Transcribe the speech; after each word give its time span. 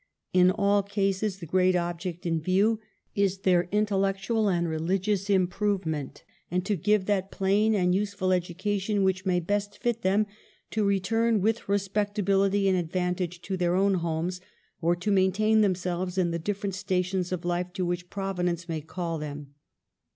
In 0.33 0.49
all 0.49 0.81
cases 0.81 1.37
the 1.37 1.45
great 1.45 1.75
object 1.75 2.25
in 2.25 2.41
view 2.41 2.79
is 3.13 3.41
their 3.41 3.69
intellectual 3.71 4.49
and 4.49 4.67
religious 4.67 5.29
improvement; 5.29 6.23
and 6.49 6.65
to 6.65 6.75
give 6.75 7.05
that 7.05 7.29
plain 7.29 7.75
and 7.75 7.93
useful 7.93 8.31
education 8.33 9.03
which 9.03 9.27
may 9.27 9.39
best 9.39 9.77
fit 9.77 10.01
them 10.01 10.25
to 10.71 10.83
return 10.83 11.39
with 11.39 11.69
respectability 11.69 12.67
and 12.67 12.79
advantage 12.79 13.43
to 13.43 13.55
their 13.55 13.75
own 13.75 13.93
homes; 13.93 14.41
or 14.81 14.95
to 14.95 15.11
main 15.11 15.31
tain 15.33 15.61
themselves 15.61 16.17
in 16.17 16.31
the 16.31 16.39
different 16.39 16.73
stations 16.73 17.31
of 17.31 17.45
life 17.45 17.71
to 17.73 17.85
which 17.85 18.09
Providence 18.09 18.67
may 18.67 18.81
call 18.81 19.19
them." 19.19 19.53